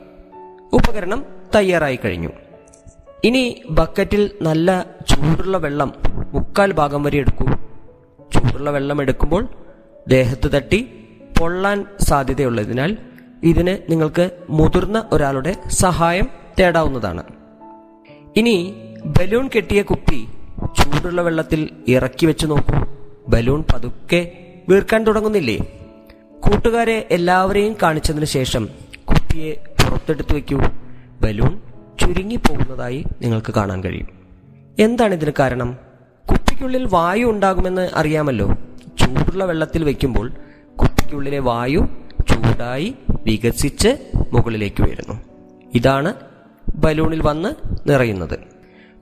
ഉപകരണം 0.72 1.24
തയ്യാറായി 1.54 1.98
കഴിഞ്ഞു. 2.04 2.28
ഇനി 3.24 3.62
ബക്കറ്റിൽ 3.70 4.30
നല്ല 4.42 4.82
ചൂടുള്ള 4.82 5.58
വെള്ളം 5.58 5.92
മുക്കാൽ 6.32 6.72
ഭാഗം 6.72 7.02
വരെ 7.02 7.18
എടുക്കൂ. 7.18 7.57
ചൂടുള്ള 8.32 8.70
വെള്ളം 8.70 9.02
എടുക്കുമ്പോൾ 9.02 9.48
ദേഹത്ത് 10.08 10.52
തട്ടി 10.52 10.80
പൊള്ളാൻ 11.40 11.84
സാധ്യതയുള്ളതിനാൽ 12.00 12.96
ഇതിന് 13.42 13.90
നിങ്ങൾക്ക് 13.90 14.30
മുതിർന്ന 14.50 15.08
ഒരാളുടെ 15.12 15.52
സഹായം 15.68 16.28
തേടാവുന്നതാണ്. 16.60 17.22
ഇനി 18.36 18.74
ബലൂൺ 19.18 19.50
കെട്ടിയ 19.56 19.82
കുപ്പി 19.82 20.28
ചൂടുള്ള 20.78 21.22
വെള്ളത്തിൽ 21.22 21.70
ഇറക്കി 21.88 22.26
വെച്ച് 22.26 22.46
നോക്കൂ. 22.46 22.78
ബലൂൺ 23.28 23.64
പതുക്കെ 23.74 24.44
വീർക്കാൻ 24.68 25.06
തുടങ്ങുന്നില്ലേ? 25.06 25.58
കൂട്ടുകാരെ 26.40 27.08
എല്ലാവരെയും 27.10 27.76
കാണിച്ചതിന് 27.82 28.24
ശേഷം 28.24 28.68
കുപ്പിയെ 29.04 29.54
പുറത്തെടുത്ത് 29.80 30.34
വെക്കൂ 30.34 30.58
ബലൂൺ 31.22 31.60
ചുരുങ്ങി 32.00 32.36
പോകുന്നതായി 32.36 33.04
നിങ്ങൾക്ക് 33.22 33.54
കാണാൻ 33.54 33.84
കഴിയും. 33.84 34.08
എന്താണ് 34.78 35.14
ഇതിന് 35.14 35.32
കാരണം? 35.38 35.87
കുപ്പിക്കുള്ളിൽ 36.58 36.88
വായു 36.90 37.26
ഉണ്ടാകുമെന്ന് 37.26 37.90
അറിയാമല്ലോ. 37.94 38.46
ചൂടുള്ള 38.98 39.44
വെള്ളത്തിൽ 39.44 39.84
വെക്കുമ്പോൾ 39.84 40.32
കുപ്പിക്കുള്ളിലെ 40.80 41.38
വായു 41.38 41.88
ചൂടായി 42.30 42.94
വികസിച്ച് 43.10 44.10
മുകളിലേക്ക് 44.32 44.82
വരുന്നു 44.82 45.20
ഇതാണ് 45.74 46.14
ബലൂണിൽ 46.74 47.22
വന്ന് 47.22 47.54
നിറയുന്നത്. 47.90 48.38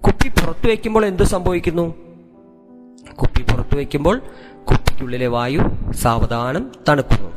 കുപ്പി 0.07 0.29
പുറത്തു 0.29 0.67
വയ്ക്കുമ്പോൾ 0.69 1.07
എന്ത് 1.07 1.23
സംഭവിക്കുന്നു? 1.23 1.95
കുപ്പി 3.13 3.43
പുറത്തു 3.43 3.77
വയ്ക്കുമ്പോൾ 3.77 4.23
കുപ്പിക്കുള്ളിലെ 4.71 5.27
വായു 5.27 5.61
സാവധാനം 5.91 6.73
തണുക്കുന്നു. 6.89 7.31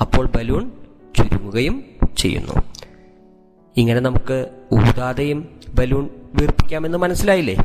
അപ്പോൾ 0.00 0.26
ബലൂൺ 0.26 0.70
ചുരുങ്ങുകയും 1.16 1.84
ചെയ്യുന്നു. 2.18 2.62
ഇങ്ങനെ 3.76 4.00
നമുക്ക് 4.00 4.50
ഊതാതെയും 4.72 5.48
ബലൂൺ 5.74 6.10
വീർപ്പിക്കാമെന്ന് 6.34 6.98
മനസ്സിലായില്ലേ? 6.98 7.56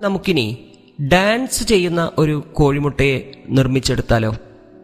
നമുക്കിനി 0.00 0.64
ഡാൻസ് 1.02 1.64
ചെയ്യുന്ന 1.64 2.10
ഒരു 2.18 2.44
കോഴിമുട്ടയെ 2.52 3.32
നിർമ്മിച്ചെടുത്താലോ? 3.48 4.36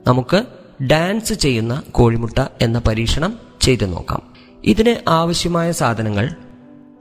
നമുക്ക് 0.07 0.45
ഡാൻസ് 0.85 1.35
ചെയ്യുന്ന 1.35 1.83
കോഴിമുട്ട 1.90 2.45
എന്ന 2.61 2.78
പരീക്ഷണം 2.78 3.38
ചെയ്തു 3.61 3.85
നോക്കാം. 3.85 4.23
ഇതിന് 4.64 4.97
ആവശ്യമായ 5.09 5.73
സാധനങ്ങൾ 5.73 6.31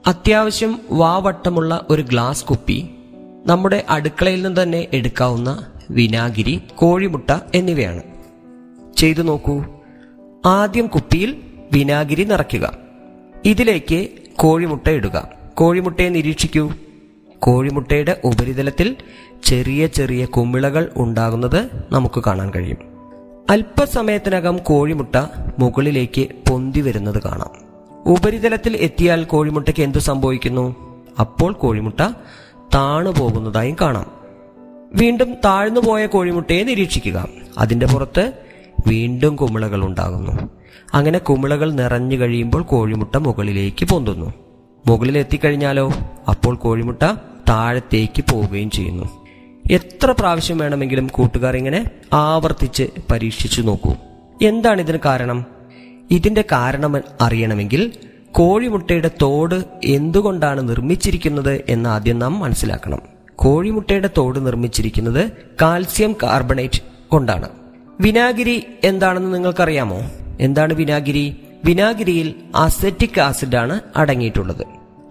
അത്യാവശ്യം 0.06 0.80
വാവട്ടമുള്ള 0.90 1.86
ഒരു 1.90 2.02
ഗ്ലാസ് 2.02 2.44
കുപ്പി 2.44 2.90
നമ്മുടെ 3.46 3.84
അടുക്കളയിൽ 3.88 4.42
നിന്ന് 4.42 4.62
തന്നെ 4.62 4.88
എടുക്കാവുന്ന 4.92 5.66
വിനാഗിരി 5.90 6.60
കോഴിമുട്ട 6.74 7.38
എന്നിവയാണ്. 7.54 8.02
ചെയ്തു 8.96 9.22
നോക്കൂ. 9.22 9.64
ആദ്യം 10.46 10.86
കുപ്പിയിൽ 10.86 11.36
വിനാഗിരി 11.72 12.24
നിറയ്ക്കുക. 12.24 12.78
ഇതിലേക്ക് 13.44 14.08
കോഴിമുട്ട 14.36 14.88
ഇടുക. 14.88 15.28
കോഴിമുട്ടയെ 15.54 16.08
നിരീക്ഷിക്കൂ. 16.08 16.72
കോഴിമുട്ടയുടെ 17.42 18.20
ഉപരിതലത്തിൽ 18.24 18.96
ചെറിയ 19.44 19.86
ചെറിയ 19.86 20.24
കുമിളകൾ 20.24 20.90
ഉണ്ടാകുന്നത് 20.96 21.70
നമുക്ക് 21.92 22.22
കാണാൻ 22.26 22.50
കഴിയും. 22.50 22.76
അല്പസമയത്തിനകം 23.50 24.58
കോഴിമുട്ട 24.58 25.26
മുകളിലേക്ക് 25.58 26.28
പൊന്തി 26.50 26.80
വരുന്നത് 26.80 27.22
കാണാം. 27.22 27.50
ഉപരിതലത്തിൽ 28.06 28.76
എത്തിയാൽ 28.76 29.24
കോഴിമുട്ടയ്ക്ക് 29.24 29.82
എന്തു 29.82 29.98
സംഭവിക്കുന്നു? 29.98 30.76
അപ്പോൾ 31.20 31.52
കോഴിമുട്ട 31.52 32.12
താണു 32.74 33.10
പോകുന്നതായും 33.10 33.76
കാണാം. 33.80 34.06
വീണ്ടും 34.94 35.34
താഴ്ന്നു 35.44 35.80
പോയ 35.80 36.06
കോഴിമുട്ടയെ 36.06 36.62
നിരീക്ഷിക്കുക. 36.62 37.28
അതിന്റെ 37.58 37.86
പുറത്ത് 37.86 38.32
വീണ്ടും 38.86 39.36
കുമിളകൾ 39.36 39.84
ഉണ്ടാകുന്നു. 39.84 40.48
അങ്ങനെ 40.94 41.18
കുമിളകൾ 41.18 41.72
നിറഞ്ഞു 41.72 42.16
കഴിയുമ്പോൾ 42.16 42.62
കോഴിമുട്ട 42.62 43.16
മുകളിലേക്ക് 43.16 43.84
പൊന്തുന്നു. 43.84 44.32
മുകളിൽ 44.86 45.18
എത്തിക്കഴിഞ്ഞാലോ 45.18 45.92
അപ്പോൾ 46.28 46.54
കോഴിമുട്ട 46.56 47.14
താഴത്തേക്ക് 47.48 48.24
പോവുകയും 48.30 48.70
ചെയ്യുന്നു. 48.70 49.26
എത്ര 49.70 50.10
പ്രാവശ്യം 50.10 50.58
വേണമെങ്കിലും 50.58 51.06
കൂട്ടുകാർ 51.06 51.56
ഇങ്ങനെ 51.56 51.90
ആവർത്തിച്ച് 52.12 52.82
പരീക്ഷിച്ചു 53.12 53.62
നോക്കൂ. 53.62 53.94
എന്താണ് 54.42 54.80
ഇതിന് 54.80 54.98
കാരണം? 55.04 55.46
ഇതിന്റെ 56.10 56.44
കാരണം 56.52 57.00
അറിയണമെങ്കിൽ 57.20 57.92
കോഴിമുട്ടയുടെ 58.32 59.10
തോട് 59.22 59.64
എന്തുകൊണ്ടാണ് 59.84 60.68
നിർമ്മിച്ചിരിക്കുന്നത് 60.68 61.64
എന്ന് 61.68 61.88
ആദ്യം 61.88 62.18
നാം 62.18 62.40
മനസ്സിലാക്കണം. 62.40 62.98
കോഴിമുട്ടയുടെ 63.36 64.10
തോട് 64.16 64.46
നിർമ്മിച്ചിരിക്കുന്നത് 64.46 65.30
കാൽസ്യം 65.62 66.16
കാർബണേറ്റ് 66.22 66.80
കൊണ്ടാണ്. 67.08 67.48
വിനാഗിരി 68.00 68.66
എന്താണെന്ന് 68.84 69.34
നിങ്ങൾക്കറിയാമോ? 69.34 70.00
എന്താണ് 70.40 70.74
വിനാഗിരി? 70.74 71.36
വിനാഗിരിയിൽ 71.64 72.34
അസറ്റിക് 72.54 73.20
ആസിഡാണ് 73.20 73.80
അടങ്ങിയിട്ടുള്ളത്. 73.96 74.66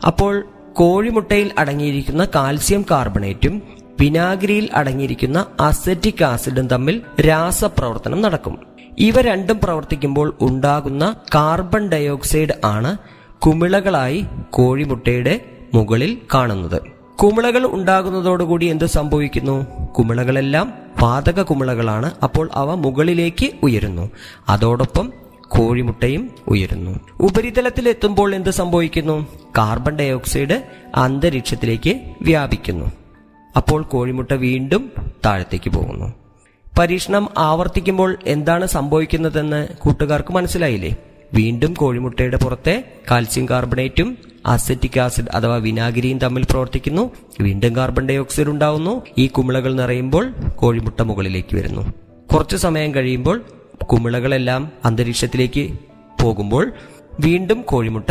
അപ്പോൾ 0.05 0.47
കോഴിമുട്ടയിൽ 0.75 1.51
അടങ്ങിയിരിക്കുന്ന 1.57 2.27
കാൽസ്യം 2.35 2.85
കാർബണേറ്റും 2.91 3.61
വിനാഗിരിയിൽ 3.99 4.69
അടങ്ങിയിരിക്കുന്ന 4.73 5.45
അസറ്റിക് 5.59 6.23
ആസിഡും 6.23 6.67
തമ്മിൽ 6.67 7.01
രാസപ്രവർത്തനം 7.21 8.21
നടക്കും. 8.21 8.59
ഇവ 8.99 9.21
രണ്ടും 9.21 9.59
പ്രവർത്തിക്കുമ്പോൾ 9.63 10.37
ഉണ്ടാകുന്ന 10.41 11.15
കാർബൺ 11.35 11.89
ഡയോക്സൈഡ് 11.89 12.65
ആണ് 12.65 12.97
കുമിളകളായി 13.39 14.25
കോഴിമുട്ടയുടെ 14.49 15.39
മുകളിൽ 15.73 16.17
കാണുന്നത്. 16.33 16.81
കുമിളകൾ 17.23 17.65
ഉണ്ടാകുന്നതോടുകൂടി 17.65 18.65
എന്ത് 18.65 18.85
സംഭവിക്കുന്നു? 18.85 19.85
കുമിളകളെല്ലാം 19.85 20.73
വാതക 21.01 21.41
കുമിളകളാണ്. 21.41 22.11
അപ്പോൾ 22.23 22.49
അവ 22.53 22.75
മുകളിലേക്ക് 22.75 23.49
ഉയരുന്നു. 23.63 24.11
അതോടൊപ്പം 24.49 25.13
കോഴിമുട്ടയും 25.57 26.31
ഉയരുന്നു. 26.47 26.99
ഉപരിതലത്തിൽ 27.19 27.89
എത്തുമ്പോൾ 27.89 28.35
എന്ത് 28.35 28.49
സംഭവിക്കുന്നു? 28.49 29.27
കാർബൺ 29.57 29.95
ഡൈ 29.95 30.09
ഓക്സൈഡ് 30.11 30.63
അന്തരീക്ഷത്തിലേക്ക് 30.95 31.99
വ്യാപിക്കുന്നു. 32.21 32.91
അപ്പോൾ 33.57 33.83
കോഴിമുട്ട 33.83 34.33
വീണ്ടും 34.33 34.91
താഴത്തേക്ക് 35.25 35.69
പോകുന്നു. 35.69 36.13
പരീക്ഷണം 36.79 37.29
ആവർത്തിക്കുമ്പോൾ 37.37 38.17
എന്താണ് 38.25 38.65
സംഭവിക്കുന്നതെന്ന് 38.65 39.67
കൂട്ടുകാർക്ക് 39.67 40.33
മനസ്സിലായില്ലേ? 40.33 40.95
വീണ്ടും 41.33 41.73
കോഴിമുട്ടയുടെ 41.73 42.37
പുറത്തെ 42.37 42.91
കാൽസ്യം 43.11 43.49
കാർബണേറ്റും 43.49 44.17
അസറ്റിക് 44.45 44.99
ആസിഡ് 44.99 45.27
അഥവാ 45.33 45.55
വിനാഗിരിയും 45.55 46.19
തമ്മിൽ 46.19 46.45
പ്രവർത്തിക്കുന്നു. 46.49 47.11
വീണ്ടും 47.41 47.75
കാർബൺ 47.75 48.07
ഡൈ 48.07 48.17
ഓക്സൈഡ് 48.17 48.47
ഉണ്ടാവുന്നു. 48.47 49.01
ഈ 49.17 49.27
കുമിളകൾ 49.27 49.73
നിറയുമ്പോൾ 49.73 50.31
കോഴിമുട്ട 50.55 51.01
മുകളിലേക്ക് 51.01 51.55
വരുന്നു. 51.55 51.93
കുറച്ചു 52.33 52.57
സമയം 52.57 52.95
കഴിയുമ്പോൾ 52.95 53.43
കുമിളകളെല്ലാം 53.83 54.71
അന്തരീക്ഷത്തിലേക്ക് 54.85 55.77
പോകുമ്പോൾ 56.21 56.73
വീണ്ടും 57.19 57.61
കോഴിമുട്ട 57.61 58.09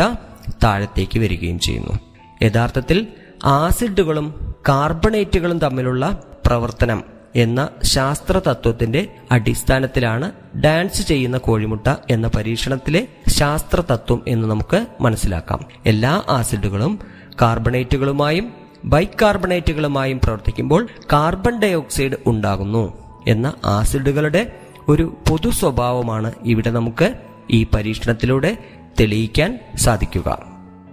താഴത്തേക്ക് 0.63 1.19
വരികയും 1.19 1.59
ചെയ്യുന്നു. 1.59 1.99
യഥാർത്ഥത്തിൽ 2.41 3.07
ആസിഡുകളും 3.43 4.55
കാർബണേറ്റുകളും 4.69 5.59
തമ്മിലുള്ള 5.59 6.23
പ്രവർത്തനം 6.45 7.03
എന്ന 7.35 7.69
ശാസ്ത്ര 7.83 8.41
തത്വത്തിന്റെ 8.47 9.07
അടിസ്ഥാനത്തിലാണ് 9.31 10.31
ഡാൻസ് 10.63 11.07
ചെയ്യുന്ന 11.07 11.37
കോഴിമുട്ട 11.37 11.95
എന്ന 12.09 12.27
പരീക്ഷണത്തിലെ 12.27 13.07
ശാസ്ത്ര 13.27 13.81
തത്വം 13.81 14.23
എന്ന് 14.27 14.47
നമുക്ക് 14.47 14.85
മനസ്സിലാക്കാം. 15.01 15.59
എല്ലാ 15.85 16.23
ആസിഡുകളും 16.29 16.99
കാർബണേറ്റുകളുമായും 17.41 18.53
ബൈകാർബണേറ്റുകളുമായും 18.85 20.19
പ്രവർത്തിക്കുമ്പോൾ 20.23 20.87
കാർബൺ 21.13 21.59
ഡൈ 21.59 21.73
ഓക്സൈഡ് 21.73 22.13
ഉണ്ടാകുന്നു 22.27 22.93
എന്ന 23.27 23.53
ആസിഡുകളുടെ 23.65 24.60
ഒരു 24.91 25.17
പൊതു 25.29 25.49
സ്വഭാവമാണ് 25.49 26.31
ഇവിടെ 26.43 26.69
നമുക്ക് 26.69 27.13
ഈ 27.51 27.67
പരീക്ഷണത്തിലൂടെ 27.73 28.57
തെളിയിക്കാൻ 28.99 29.59
സാധിക്കുക. 29.75 30.45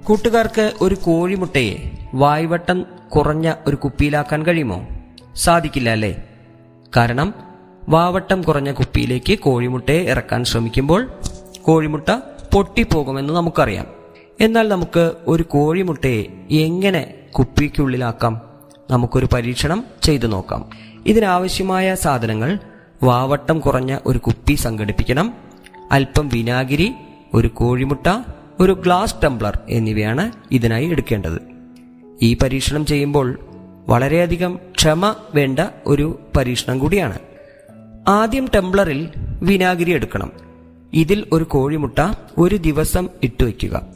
കൂട്ടുകാർക്ക് 0.04 0.72
ഒരു 0.80 0.94
കോഴിമുട്ടയെ 0.94 1.76
വായ്വട്ടം 2.14 2.86
കുറഞ്ഞ 3.16 3.54
ഒരു 3.66 3.76
കുപ്പിയിലാക്കാൻ 3.76 4.46
കഴിയുമോ? 4.46 4.86
സാധിക്കില്ല 5.36 5.90
അല്ലേ? 5.90 6.22
കാരണം 6.96 7.34
വാവട്ടം 7.88 8.42
കുറഞ്ഞ 8.42 8.72
കുപ്പിയിലേക്ക് 8.72 9.38
കോഴിമുട്ടയെ 9.38 10.02
ഇറക്കാൻ 10.02 10.44
ശ്രമിക്കുമ്പോൾ 10.44 11.10
കോഴിമുട്ട 11.62 12.10
പൊട്ടിപ്പോകുമെന്ന് 12.54 13.34
നമുക്കറിയാം. 13.34 13.86
എന്നാൽ 14.40 14.68
നമുക്ക് 14.68 15.12
ഒരു 15.26 15.42
കോഴിമുട്ടയെ 15.42 16.24
എങ്ങനെ 16.50 17.14
കുപ്പിക്കുള്ളിലാക്കാം? 17.38 18.40
നമുക്കൊരു 18.90 19.28
പരീക്ഷണം 19.32 19.84
ചെയ്തു 20.02 20.26
നോക്കാം. 20.26 20.70
ഇതിനാവശ്യമായ 21.06 21.94
സാധനങ്ങൾ 21.94 22.58
വാവട്ടം 23.02 23.60
കുറഞ്ഞ 23.60 23.98
ഒരു 24.06 24.18
കുപ്പി 24.18 24.54
സംഘടിപ്പിക്കണം. 24.54 25.34
അല്പം 25.90 26.28
വിനാഗിരി 26.28 26.94
ഒരു 27.34 27.48
കോഴിമുട്ട 27.48 28.22
ഒരു 28.60 28.72
ഗ്ലാസ് 28.72 29.14
ടംബ്ലർ 29.24 29.58
എന്നിവയാണ് 29.68 30.32
ഇതിനായി 30.50 30.86
എടുക്കേണ്ടത്. 30.86 31.40
ഈ 32.22 32.34
പരീക്ഷണം 32.34 32.86
ചെയ്യുമ്പോൾ 32.86 33.38
വളരെയധികം 33.88 34.58
ക്ഷമ 34.76 35.14
വേണ്ട 35.34 35.58
ഒരു 35.86 36.20
പരീക്ഷണം 36.36 36.78
കൂടിയാണ്. 36.78 37.18
ആദ്യം 38.08 38.48
ടംബ്ലറിൽ 38.54 39.08
വിനാഗിരി 39.42 39.92
എടുക്കണം. 39.92 40.32
ഇതിൽ 40.92 41.24
ഒരു 41.32 41.44
കോഴിമുട്ട 41.44 42.12
ഒരു 42.38 42.56
ദിവസം 42.56 43.08
ഇട്ടു 43.22 43.44
വയ്ക്കുക. 43.44 43.86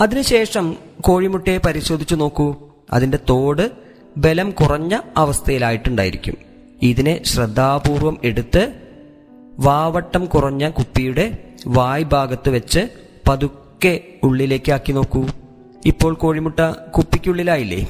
അതിനുശേഷം 0.00 0.76
കോഴിമുട്ടയെ 1.00 1.58
പരിശോധിച്ചു 1.58 2.14
നോക്കൂ. 2.14 2.54
അതിന്റെ 2.92 3.18
തോട് 3.28 3.70
ബലം 4.16 4.50
കുറഞ്ഞ 4.50 4.98
അവസ്ഥയിലായിട്ടുണ്ടായിരിക്കും. 5.16 6.53
ഇതിനെ 6.82 7.22
ശ്രദ്ധാപൂർവം 7.22 8.18
എടുത്ത് 8.24 8.74
വാവട്ടം 9.58 10.24
കുറഞ്ഞ 10.24 10.68
കുപ്പിയുടെ 10.68 11.38
വായ് 11.66 12.04
ഭാഗത്ത് 12.04 12.50
വെച്ച് 12.50 12.88
പതുക്കെ 13.28 14.00
ഉള്ളിലേക്ക് 14.22 14.72
ആക്കി 14.72 14.92
നോക്കൂ. 14.92 15.26
ഇപ്പോൾ 15.86 16.14
കോഴിമുട്ട 16.14 16.60
കുപ്പിക്കുള്ളിലായില്ലേ? 16.70 17.88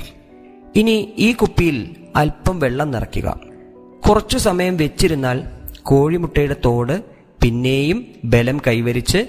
ഇനി 0.76 1.14
ഈ 1.18 1.32
കുപ്പിയിൽ 1.32 1.96
അല്പം 2.16 2.58
വെള്ളം 2.58 2.90
നിറയ്ക്കുക. 2.90 3.40
കുറച്ചു 4.08 4.38
സമയം 4.38 4.76
വെച്ചിരുന്നാൽ 4.76 5.44
കോഴിമുട്ടയുടെ 5.82 6.56
തോട് 6.64 7.02
പിന്നെയും 7.42 8.06
ബലം 8.24 8.60
കൈവരിച്ച് 8.66 9.26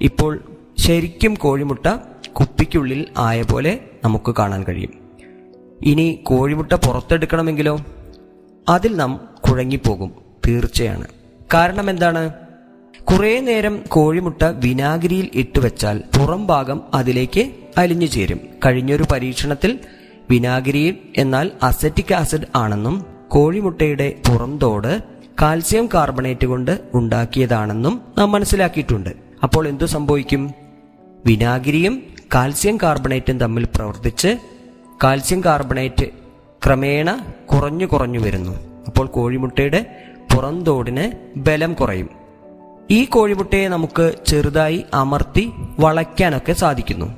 ഇപ്പോൾ 0.00 0.42
ശരിക്കും 0.78 1.34
കോഴിമുട്ട 1.34 1.86
കുപ്പിക്കുള്ളിൽ 2.32 3.06
ആയ 3.18 3.42
പോലെ 3.42 3.78
നമുക്ക് 4.04 4.34
കാണാൻ 4.38 4.64
കഴിയും. 4.64 4.92
ഇനി 5.82 6.20
കോഴിമുട്ട 6.22 6.72
പുറത്തെടുക്കണമെങ്കിലോ? 6.72 7.80
അതിൽ 8.68 8.96
നാം 8.96 9.28
കുഴങ്ങിപ്പോകും. 9.50 10.12
തീർച്ചയാണ്. 10.46 11.06
കാരണം 11.54 11.90
എന്താണ്? 11.90 12.32
കുറേ 13.02 13.40
നേരം 13.40 13.82
കോഴിമുട്ട 13.88 14.42
വിനാഗിരിയിൽ 14.42 15.28
ഇട്ടുവെച്ചാൽ 15.34 16.02
പുറം 16.18 16.46
ഭാഗം 16.46 16.82
അതിലേക്ക് 16.94 17.50
അലിഞ്ഞു 17.78 18.06
ചേരും. 18.06 18.40
കഴിഞ്ഞൊരു 18.66 19.04
പരീക്ഷണത്തിൽ 19.12 19.78
വിനാഗിരിയിൽ 20.30 20.96
എന്നാൽ 21.16 21.50
അസറ്റിക് 21.62 22.14
ആസിഡ് 22.14 22.46
ആണെന്നും 22.56 23.06
കോഴിമുട്ടയുടെ 23.28 24.14
പുറംതോട് 24.28 25.02
കാൽസ്യം 25.42 25.88
കാർബണേറ്റ് 25.94 26.46
കൊണ്ട് 26.46 26.80
ഉണ്ടാക്കിയതാണെന്നും 26.94 28.00
നാം 28.18 28.32
മനസ്സിലാക്കിയിട്ടുണ്ട്. 28.32 29.10
അപ്പോൾ 29.42 29.68
എന്തു 29.68 29.84
സംഭവിക്കും? 29.84 30.50
വിനാഗിരിയും 31.26 32.02
കാൽസ്യം 32.34 32.76
കാർബണേറ്റും 32.76 33.40
തമ്മിൽ 33.40 33.64
പ്രവർത്തിച്ച് 33.64 34.36
കാൽസ്യം 35.04 35.44
കാർബണേറ്റ് 35.44 36.06
ക്രമേണ 36.66 37.32
കുറഞ്ഞു 37.46 37.86
കുറഞ്ഞു 37.86 38.18
വരുന്നു. 38.18 38.84
അപ്പോൾ 38.86 39.06
കോഴിമുട്ടയുടെ 39.06 39.96
പുറന്തോടിന് 40.34 41.12
ബലം 41.38 41.74
കുറയും. 41.74 42.10
ഈ 42.90 43.04
കോഴിമുട്ടയെ 43.04 43.68
നമുക്ക് 43.68 44.14
ചെറുതായി 44.26 44.84
അമർത്തി 44.94 45.52
വളയ്ക്കാനൊക്കെ 45.78 46.52
സാധിക്കുന്നു. 46.52 47.14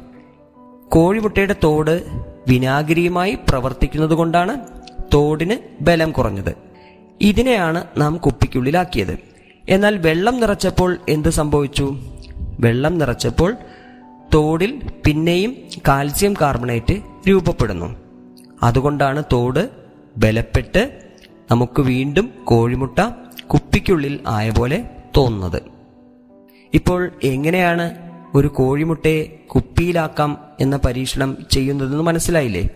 കോഴിമുട്ടയുടെ 0.89 1.55
തോട് 1.65 2.05
വിനാഗിരിയുമായി 2.49 3.39
പ്രവർത്തിക്കുന്നത് 3.49 4.15
കൊണ്ടാണ് 4.15 4.61
തോടിന് 5.15 5.57
ബലം 5.81 6.13
കുറഞ്ഞത്. 6.13 6.55
ഇതിനെയാണ് 7.21 7.85
നാം 7.97 8.17
കുപ്പിക്കുള്ളിലാക്കിയത്. 8.17 9.19
എന്നാൽ 9.69 9.99
വെള്ളം 9.99 10.41
നിറച്ചപ്പോൾ 10.41 10.99
എന്ത് 11.09 11.29
സംഭവിച്ചു? 11.29 11.97
വെള്ളം 12.61 12.99
നിറച്ചപ്പോൾ 12.99 13.57
തോടിൽ 14.35 14.81
പിന്നെയും 15.07 15.57
കാൽസ്യം 15.89 16.35
കാർബണേറ്റ് 16.41 17.03
രൂപപ്പെടുന്നു. 17.29 18.02
അതുകൊണ്ടാണ് 18.63 19.23
തോട് 19.33 19.71
ബലപ്പെട്ട് 20.17 21.03
നമുക്ക് 21.51 21.81
വീണ്ടും 21.81 22.31
കോഴിമുട്ട 22.45 22.99
കുപ്പിക്കുള്ളിൽ 23.53 24.21
ആയ 24.27 24.51
പോലെ 24.51 24.91
തോന്നുന്നത്. 25.17 25.63
ഇപ്പോൾ 26.75 27.13
എങ്ങനെയാണ് 27.25 27.91
ഒരു 28.35 28.49
കോഴിമുട്ടയെ 28.49 29.25
കുപ്പിയിലാക്കാം 29.25 30.39
എന്ന 30.61 30.77
പരീക്ഷണം 30.77 31.37
ചെയ്യുന്നതെന്ന് 31.51 32.03
മനസ്സിലായില്ലേ? 32.03 32.69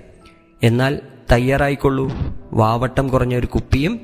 എന്നാൽ 0.62 1.00
തയ്യാറായിക്കൊള്ളൂ. 1.32 2.12
വാവട്ടം 2.52 3.08
കുറഞ്ഞ 3.08 3.36
ഒരു 3.36 3.46
കുപ്പിയും 3.46 4.00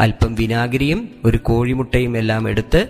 അല്പം 0.00 0.34
വിനാഗിരിയും 0.34 1.08
ഒരു 1.24 1.36
കോഴിമുട്ടയും 1.36 2.16
എല്ലാം 2.16 2.48
എടുത്ത് 2.48 2.88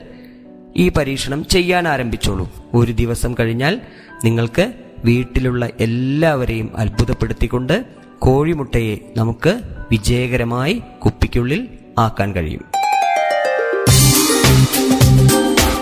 ഈ 0.76 0.88
പരീക്ഷണം 0.88 1.44
ചെയ്യാൻ 1.44 1.88
ആരംഭിച്ചോളൂ. 1.88 2.50
ഒരു 2.74 2.92
ദിവസം 2.92 3.34
കഴിഞ്ഞാൽ 3.40 3.80
നിങ്ങൾക്ക് 4.24 4.72
വീട്ടിലുള്ള 5.04 5.68
എല്ലാവരെയും 5.80 6.76
അത്ഭുതപ്പെടുത്തിക്കൊണ്ട് 6.76 8.01
കോഴിമുട്ടയെ 8.22 8.96
നമുക്ക് 9.16 9.60
വിജയകരമായി 9.90 10.82
കുപ്പിക്കുള്ളിൽ 11.04 11.68
ആക്കാൻ 11.98 12.34
കഴിയും. 12.34 12.64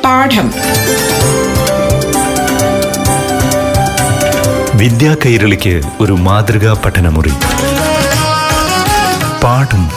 പാഠം. 0.05 0.53
വിദ്യാ 4.79 5.17
കൈരളിക്ക് 5.27 5.83
ഒരു 6.01 6.13
മാതൃകാ 6.13 6.83
പഠനമുറി. 6.85 7.33
പാഠം. 9.43 9.91